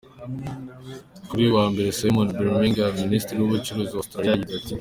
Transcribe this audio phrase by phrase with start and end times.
[1.27, 4.73] Kuri uyu wa mbere, Simon Birmingham, minisitiri w'ubucuruzi wa Australia, yagize ati:.